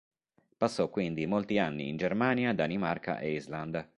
Passò 0.57 0.89
quindi 0.89 1.27
molti 1.27 1.59
anni 1.59 1.87
in 1.87 1.95
Germania, 1.95 2.53
Danimarca 2.55 3.19
e 3.19 3.33
Islanda. 3.33 3.87